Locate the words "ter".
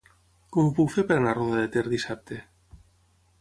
1.77-1.85